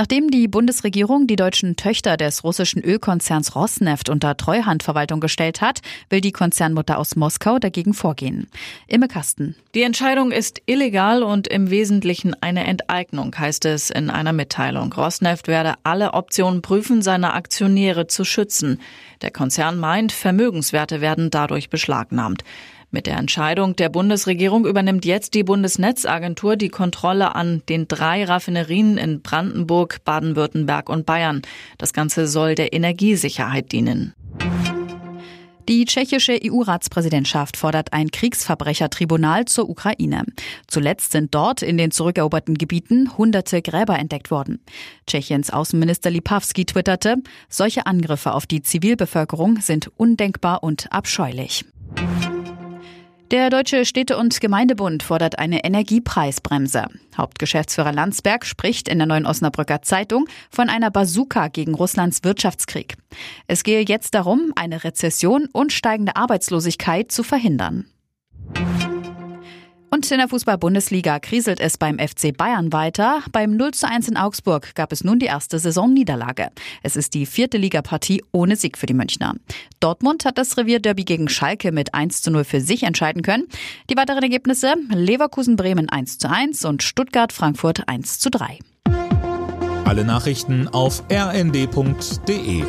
[0.00, 6.22] Nachdem die Bundesregierung die deutschen Töchter des russischen Ölkonzerns Rosneft unter Treuhandverwaltung gestellt hat, will
[6.22, 8.48] die Konzernmutter aus Moskau dagegen vorgehen.
[8.86, 9.56] Imme Kasten.
[9.74, 14.90] Die Entscheidung ist illegal und im Wesentlichen eine Enteignung, heißt es in einer Mitteilung.
[14.90, 18.80] Rosneft werde alle Optionen prüfen, seine Aktionäre zu schützen.
[19.20, 22.42] Der Konzern meint, Vermögenswerte werden dadurch beschlagnahmt.
[22.92, 28.98] Mit der Entscheidung der Bundesregierung übernimmt jetzt die Bundesnetzagentur die Kontrolle an den drei Raffinerien
[28.98, 31.42] in Brandenburg, Baden-Württemberg und Bayern.
[31.78, 34.14] Das Ganze soll der Energiesicherheit dienen.
[35.68, 40.24] Die tschechische EU-Ratspräsidentschaft fordert ein Kriegsverbrechertribunal zur Ukraine.
[40.66, 44.58] Zuletzt sind dort in den zurückeroberten Gebieten hunderte Gräber entdeckt worden.
[45.06, 51.64] Tschechiens Außenminister Lipavsky twitterte, solche Angriffe auf die Zivilbevölkerung sind undenkbar und abscheulich.
[53.30, 56.86] Der Deutsche Städte- und Gemeindebund fordert eine Energiepreisbremse.
[57.16, 62.96] Hauptgeschäftsführer Landsberg spricht in der Neuen Osnabrücker Zeitung von einer Bazooka gegen Russlands Wirtschaftskrieg.
[63.46, 67.86] Es gehe jetzt darum, eine Rezession und steigende Arbeitslosigkeit zu verhindern.
[69.90, 73.22] Und in der Fußball-Bundesliga kriselt es beim FC Bayern weiter.
[73.32, 76.50] Beim 0 zu 1 in Augsburg gab es nun die erste Saisonniederlage.
[76.82, 79.34] Es ist die vierte Ligapartie ohne Sieg für die Münchner.
[79.80, 83.48] Dortmund hat das Revierderby gegen Schalke mit 1 zu 0 für sich entscheiden können.
[83.90, 88.58] Die weiteren Ergebnisse Leverkusen-Bremen 1 zu 1 und Stuttgart-Frankfurt 1 zu 3.
[89.84, 92.62] Alle Nachrichten auf rnd.de